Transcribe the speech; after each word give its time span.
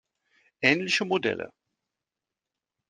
Ähnliche 0.63 1.05
Modelle 1.05 1.51